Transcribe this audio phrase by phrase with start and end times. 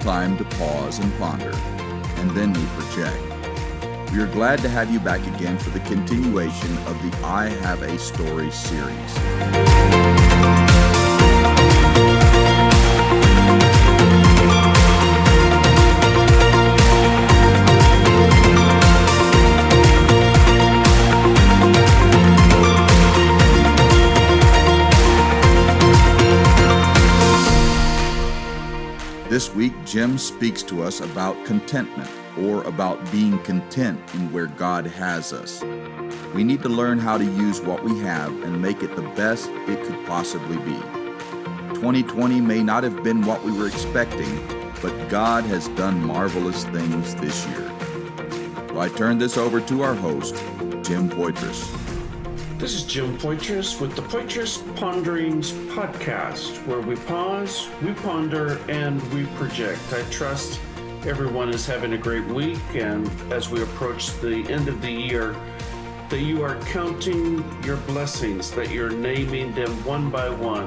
[0.00, 1.52] time to pause and ponder,
[2.16, 4.12] and then we project.
[4.12, 7.82] We are glad to have you back again for the continuation of the I Have
[7.82, 9.79] a Story series.
[29.40, 34.86] This week, Jim speaks to us about contentment or about being content in where God
[34.86, 35.62] has us.
[36.34, 39.48] We need to learn how to use what we have and make it the best
[39.66, 40.76] it could possibly be.
[41.72, 44.46] 2020 may not have been what we were expecting,
[44.82, 47.66] but God has done marvelous things this year.
[48.68, 50.34] So I turn this over to our host,
[50.82, 51.79] Jim Poitras.
[52.60, 59.00] This is Jim Poitras with the Poitras Ponderings podcast, where we pause, we ponder, and
[59.14, 59.80] we project.
[59.94, 60.60] I trust
[61.06, 65.34] everyone is having a great week, and as we approach the end of the year,
[66.10, 70.66] that you are counting your blessings, that you're naming them one by one,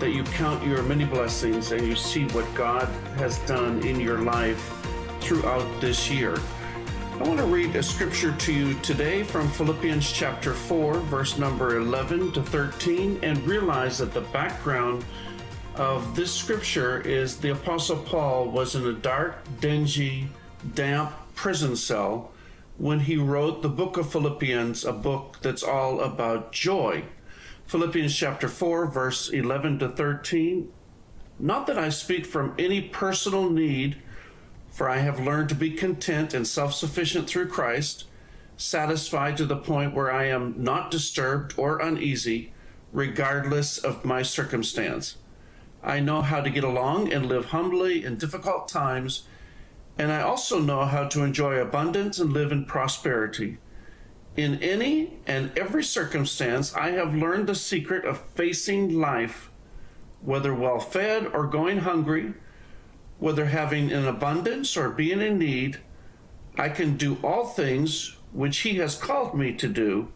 [0.00, 4.18] that you count your many blessings and you see what God has done in your
[4.18, 4.70] life
[5.20, 6.36] throughout this year.
[7.18, 11.78] I want to read a scripture to you today from Philippians chapter 4, verse number
[11.78, 15.02] 11 to 13, and realize that the background
[15.76, 20.28] of this scripture is the Apostle Paul was in a dark, dingy,
[20.74, 22.32] damp prison cell
[22.76, 27.02] when he wrote the book of Philippians, a book that's all about joy.
[27.64, 30.70] Philippians chapter 4, verse 11 to 13.
[31.38, 34.02] Not that I speak from any personal need
[34.76, 38.04] for I have learned to be content and self sufficient through Christ,
[38.58, 42.52] satisfied to the point where I am not disturbed or uneasy,
[42.92, 45.16] regardless of my circumstance.
[45.82, 49.26] I know how to get along and live humbly in difficult times,
[49.96, 53.56] and I also know how to enjoy abundance and live in prosperity.
[54.36, 59.50] In any and every circumstance, I have learned the secret of facing life,
[60.20, 62.34] whether well fed or going hungry
[63.18, 65.78] whether having an abundance or being in need,
[66.58, 70.12] I can do all things which He has called me to do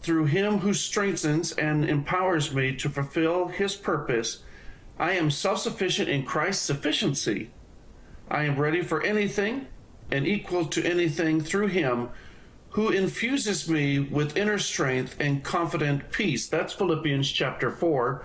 [0.00, 4.42] through Him who strengthens and empowers me to fulfill His purpose.
[4.98, 7.50] I am self sufficient in Christ's sufficiency.
[8.30, 9.66] I am ready for anything
[10.10, 12.08] and equal to anything through Him
[12.70, 16.46] who infuses me with inner strength and confident peace.
[16.46, 18.24] That's Philippians chapter 4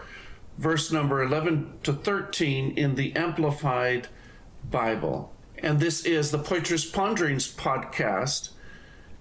[0.61, 4.07] verse number 11 to 13 in the Amplified
[4.69, 5.33] Bible.
[5.57, 8.49] And this is the Poitras Ponderings podcast.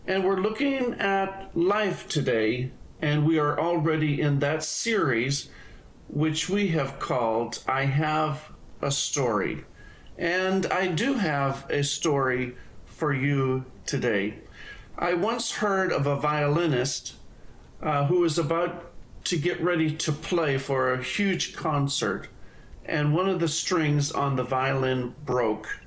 [0.07, 5.49] And we're looking at life today, and we are already in that series
[6.11, 8.53] which we have called I Have
[8.83, 9.65] a Story.
[10.19, 14.35] And I do have a story for you today.
[14.99, 17.15] I once heard of a violinist
[17.83, 18.90] uh, who was about
[19.25, 22.29] to get ready to play for a huge concert,
[22.85, 25.81] and one of the strings on the violin broke.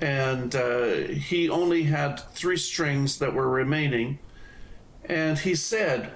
[0.00, 4.18] And uh, he only had three strings that were remaining.
[5.04, 6.12] And he said,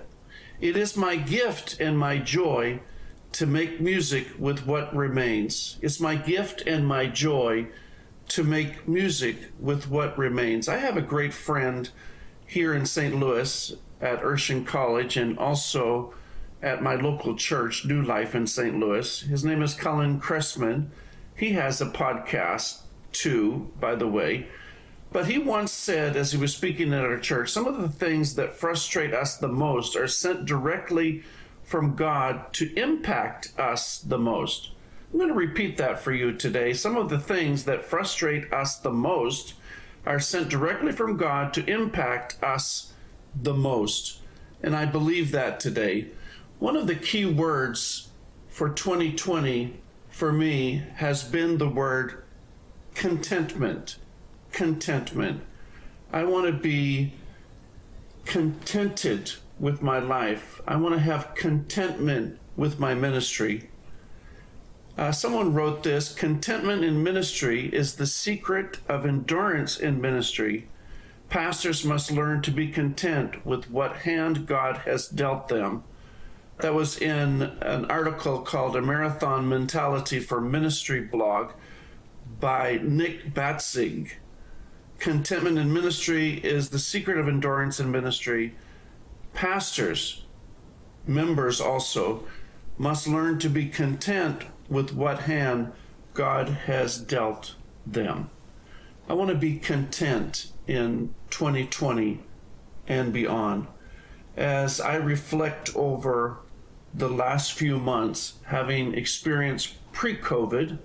[0.61, 2.81] It is my gift and my joy
[3.33, 5.79] to make music with what remains.
[5.81, 7.69] It's my gift and my joy
[8.29, 10.69] to make music with what remains.
[10.69, 11.89] I have a great friend
[12.47, 13.19] here in St.
[13.19, 16.15] Louis at Urshan College and also
[16.63, 18.79] at my local church, New Life in St.
[18.79, 19.21] Louis.
[19.23, 20.93] His name is Colin Cressman.
[21.35, 24.47] He has a podcast too, by the way.
[25.11, 28.37] But he once said, as he was speaking at our church, some of the things
[28.37, 31.25] that frustrate us the most are sent directly
[31.65, 34.71] from God to impact us the most.
[35.13, 36.73] I'm going to repeat that for you today.
[36.73, 39.55] Some of the things that frustrate us the most
[40.07, 42.93] are sent directly from God to impact us
[43.35, 44.21] the most.
[44.63, 46.09] And I believe that today.
[46.63, 48.11] One of the key words
[48.47, 52.23] for 2020 for me has been the word
[52.95, 53.97] contentment.
[54.53, 55.41] Contentment.
[56.13, 57.15] I want to be
[58.27, 60.61] contented with my life.
[60.65, 63.69] I want to have contentment with my ministry.
[64.97, 70.69] Uh, someone wrote this contentment in ministry is the secret of endurance in ministry.
[71.29, 75.83] Pastors must learn to be content with what hand God has dealt them
[76.59, 81.53] that was in an article called A Marathon Mentality for Ministry blog
[82.41, 84.13] by Nick Batzig.
[84.99, 88.55] Contentment in ministry is the secret of endurance in ministry.
[89.35, 90.25] Pastors,
[91.07, 92.25] members also,
[92.79, 95.73] must learn to be content with what hand
[96.15, 97.57] God has dealt
[97.87, 98.31] them.
[99.09, 102.21] I want to be content in 2020
[102.87, 103.67] and beyond
[104.37, 106.39] as I reflect over
[106.95, 110.79] the last few months, having experienced pre COVID,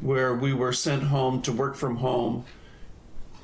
[0.00, 2.44] where we were sent home to work from home.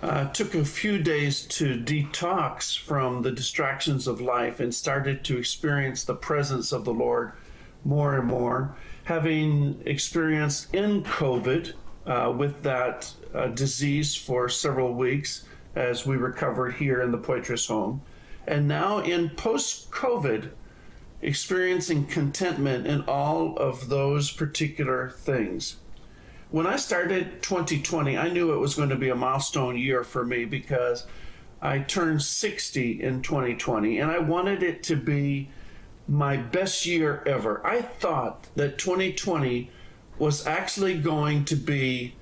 [0.03, 5.39] Uh, took a few days to detox from the distractions of life and started to
[5.39, 7.33] experience the presence of the Lord
[7.85, 8.77] more and more.
[9.05, 11.73] Having experienced in COVID
[12.07, 17.67] uh, with that uh, disease for several weeks as we recovered here in the Poitras
[17.67, 18.03] home,
[18.47, 20.51] and now in post COVID,
[21.23, 25.77] experiencing contentment in all of those particular things.
[26.51, 30.25] When I started 2020, I knew it was going to be a milestone year for
[30.25, 31.07] me because
[31.61, 35.49] I turned 60 in 2020 and I wanted it to be
[36.07, 37.67] my best year ever.
[37.67, 39.71] I thought that 2020
[40.19, 42.15] was actually going to be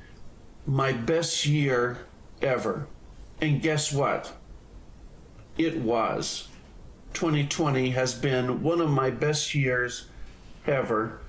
[0.64, 2.06] my best year
[2.40, 2.86] ever.
[3.40, 4.32] And guess what?
[5.58, 6.48] It was.
[7.12, 10.06] 2020 has been one of my best years
[10.66, 11.20] ever.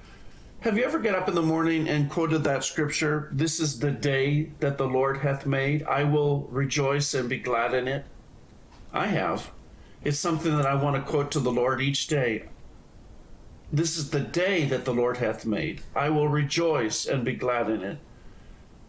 [0.62, 3.28] Have you ever got up in the morning and quoted that scripture?
[3.34, 5.84] This is the day that the Lord hath made.
[5.84, 8.06] I will rejoice and be glad in it.
[8.94, 9.52] I have.
[10.06, 12.46] It's something that I want to quote to the Lord each day.
[13.74, 15.81] This is the day that the Lord hath made.
[15.94, 17.98] I will rejoice and be glad in it.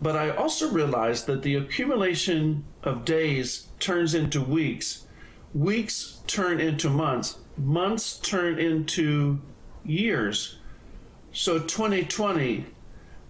[0.00, 5.03] But I also realize that the accumulation of days turns into weeks
[5.54, 9.40] weeks turn into months, months turn into
[9.84, 10.58] years.
[11.32, 12.66] So 2020,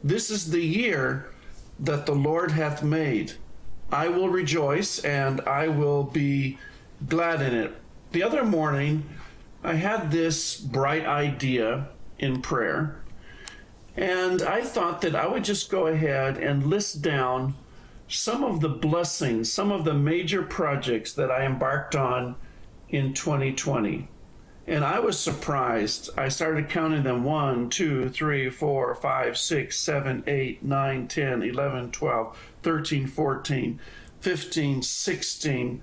[0.02, 1.30] this is the year
[1.78, 3.34] that the Lord hath made.
[3.92, 6.58] I will rejoice and I will be
[7.06, 7.74] glad in it.
[8.12, 9.08] The other morning,
[9.62, 11.88] I had this bright idea
[12.18, 13.02] in prayer,
[13.96, 17.54] and I thought that I would just go ahead and list down
[18.08, 22.36] some of the blessings, some of the major projects that I embarked on
[22.88, 24.08] in 2020.
[24.66, 26.08] And I was surprised.
[26.16, 31.90] I started counting them 1, 2, 3, 4, 5, 6, 7, 8, 9, 10, 11,
[31.90, 33.80] 12, 13, 14,
[34.20, 35.82] 15, 16,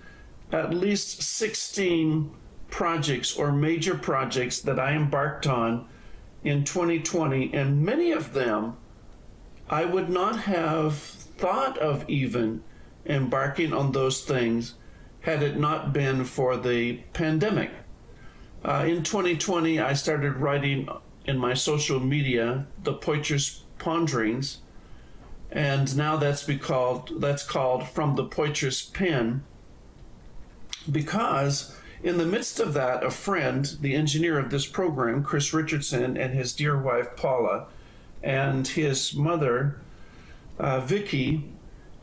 [0.52, 2.32] at least 16
[2.70, 5.88] projects or major projects that I embarked on
[6.44, 7.54] in 2020.
[7.54, 8.78] And many of them
[9.70, 12.62] I would not have thought of even
[13.04, 14.76] embarking on those things
[15.22, 17.72] had it not been for the pandemic.
[18.64, 20.88] Uh, in 2020, I started writing
[21.26, 24.60] in my social media the Poitras Ponderings,
[25.52, 29.44] and now that's be called that's called from the Poitras pen
[30.92, 36.18] because in the midst of that, a friend, the engineer of this program, Chris Richardson,
[36.18, 37.66] and his dear wife Paula,
[38.22, 39.80] and his mother
[40.62, 41.44] uh, Vicky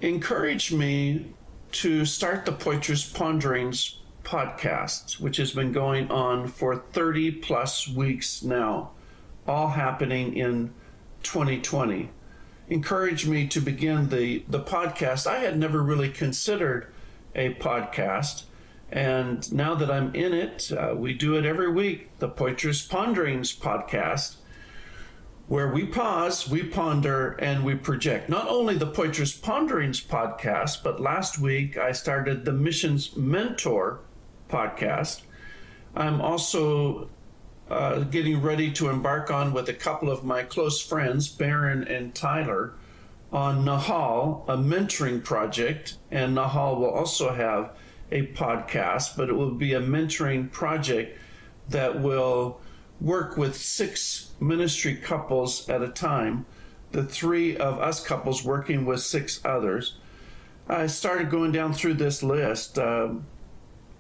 [0.00, 1.32] encouraged me
[1.70, 8.43] to start the Poitras Ponderings podcast, which has been going on for 30 plus weeks
[8.43, 8.91] now,
[9.46, 10.74] all happening in
[11.22, 12.10] 2020.
[12.69, 15.27] Encouraged me to begin the, the podcast.
[15.27, 16.88] I had never really considered
[17.36, 18.43] a podcast.
[18.91, 23.56] And now that I'm in it, uh, we do it every week, the Poitras Ponderings
[23.56, 24.36] podcast
[25.48, 28.28] where we pause, we ponder, and we project.
[28.28, 34.00] Not only the Poitras Ponderings podcast, but last week I started the Missions Mentor
[34.50, 35.22] podcast.
[35.96, 37.08] I'm also
[37.70, 42.14] uh, getting ready to embark on with a couple of my close friends, Barron and
[42.14, 42.74] Tyler,
[43.32, 45.96] on Nahal, a mentoring project.
[46.10, 47.70] And Nahal will also have
[48.12, 51.19] a podcast, but it will be a mentoring project
[51.70, 52.60] that will
[53.00, 56.46] work with six ministry couples at a time,
[56.93, 59.96] the three of us couples working with six others.
[60.69, 63.10] I started going down through this list, uh,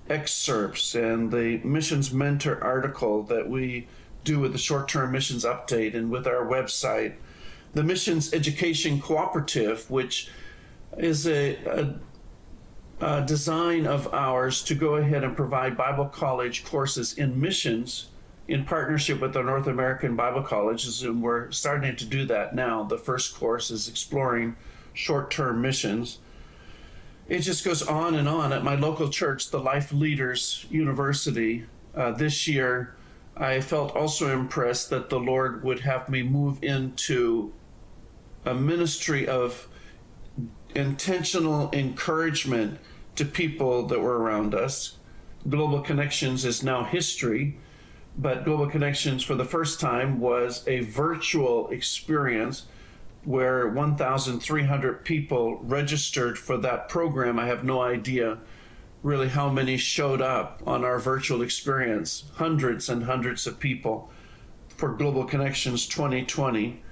[0.08, 3.88] excerpts, and the missions mentor article that we
[4.24, 7.14] do with the short term missions update and with our website.
[7.74, 10.30] The Missions Education Cooperative, which
[10.96, 11.94] is a, a
[13.00, 18.08] a design of ours to go ahead and provide Bible college courses in missions
[18.48, 22.82] in partnership with the North American Bible Colleges, and we're starting to do that now.
[22.82, 24.56] The first course is exploring
[24.94, 26.18] short term missions.
[27.28, 28.54] It just goes on and on.
[28.54, 32.96] At my local church, the Life Leaders University, uh, this year,
[33.36, 37.52] I felt also impressed that the Lord would have me move into
[38.46, 39.68] a ministry of
[40.74, 42.78] intentional encouragement
[43.16, 44.96] to people that were around us.
[45.46, 47.58] Global Connections is now history
[48.18, 52.64] but Global Connections for the first time was a virtual experience
[53.24, 57.38] where 1,300 people registered for that program.
[57.38, 58.38] I have no idea
[59.04, 64.10] really how many showed up on our virtual experience, hundreds and hundreds of people
[64.68, 66.82] for Global Connections 2020.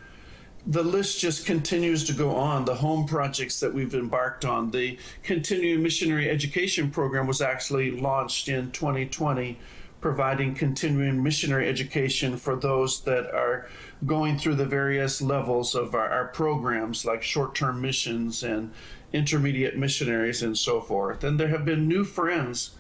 [0.69, 2.65] The list just continues to go on.
[2.65, 8.49] The home projects that we've embarked on, the continuing missionary education program was actually launched
[8.49, 9.59] in 2020
[10.07, 13.67] providing continuing missionary education for those that are
[14.07, 18.73] going through the various levels of our, our programs, like short term missions and
[19.13, 21.25] intermediate missionaries and so forth.
[21.25, 22.77] And there have been new friends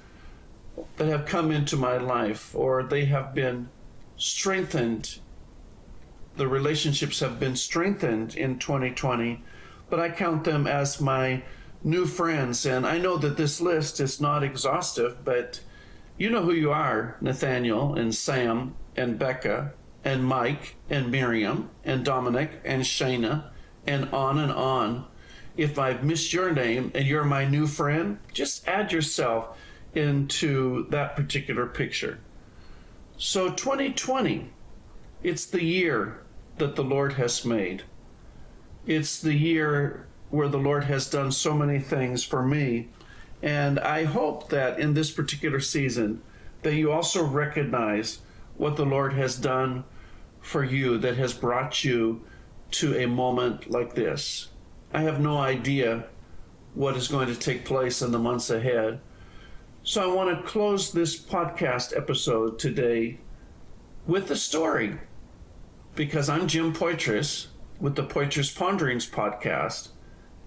[0.99, 3.71] that have come into my life, or they have been
[4.16, 5.18] strengthened.
[6.37, 9.42] The relationships have been strengthened in 2020,
[9.90, 11.42] but I count them as my
[11.83, 12.64] new friends.
[12.64, 15.59] And I know that this list is not exhaustive, but
[16.18, 19.73] you know who you are, Nathaniel and Sam and Becca
[20.04, 23.50] and Mike and Miriam and Dominic and Shayna
[23.87, 25.06] and on and on.
[25.56, 29.58] If I've missed your name and you're my new friend, just add yourself
[29.94, 32.18] into that particular picture.
[33.16, 34.50] So 2020,
[35.23, 36.23] it's the year
[36.58, 37.82] that the Lord has made.
[38.87, 42.88] It's the year where the Lord has done so many things for me
[43.43, 46.23] and I hope that in this particular season,
[46.62, 48.21] that you also recognize
[48.57, 49.85] what the Lord has done
[50.40, 52.23] for you that has brought you
[52.73, 54.49] to a moment like this.
[54.93, 56.07] I have no idea
[56.75, 59.00] what is going to take place in the months ahead.
[59.83, 63.19] So I want to close this podcast episode today
[64.07, 64.99] with a story
[65.95, 67.47] because I'm Jim Poitras
[67.81, 69.88] with the Poitras Ponderings podcast,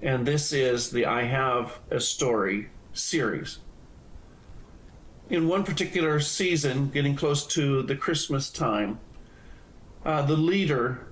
[0.01, 2.69] and this is the I Have a Story
[2.99, 3.59] series.
[5.29, 8.99] In one particular season, getting close to the Christmas time,
[10.05, 11.07] uh, the leader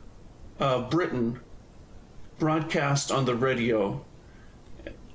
[0.59, 1.39] of Britain
[2.39, 4.03] broadcast on the radio.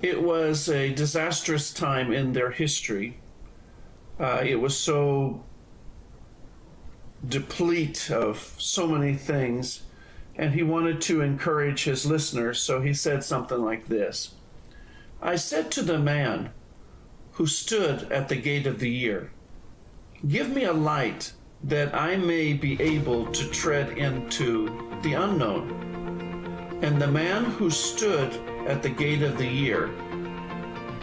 [0.01, 3.19] It was a disastrous time in their history.
[4.19, 5.45] Uh, it was so
[7.27, 9.83] deplete of so many things,
[10.37, 14.35] and he wanted to encourage his listeners, so he said something like this
[15.21, 16.51] I said to the man
[17.33, 19.31] who stood at the gate of the year,
[20.29, 21.33] Give me a light
[21.65, 26.79] that I may be able to tread into the unknown.
[26.83, 28.33] And the man who stood
[28.69, 29.91] at the gate of the year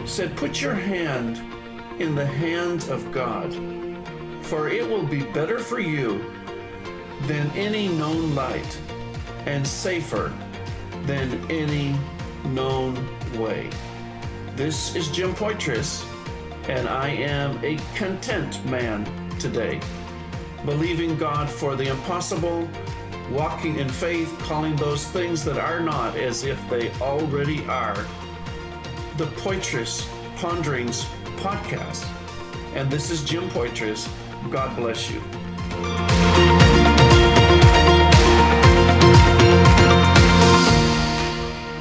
[0.06, 1.38] said, Put your hand
[2.00, 3.52] in the hand of God,
[4.42, 6.24] for it will be better for you
[7.26, 8.80] than any known light,
[9.44, 10.32] and safer
[11.04, 11.94] than any
[12.46, 12.94] known
[13.38, 13.68] way.
[14.56, 16.06] This is Jim Poitras,
[16.70, 19.04] and I am a content man
[19.40, 19.80] today,
[20.64, 22.68] believing God for the impossible,
[23.28, 28.06] walking in faith, calling those things that are not as if they already are.
[29.16, 31.06] The Poitras Ponderings
[31.38, 32.06] podcast.
[32.76, 34.08] And this is Jim Poitras.
[34.48, 35.20] God bless you.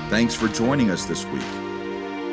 [0.10, 1.69] Thanks for joining us this week.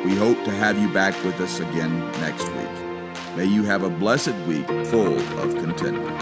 [0.05, 3.35] We hope to have you back with us again next week.
[3.35, 6.15] May you have a blessed week full of contentment.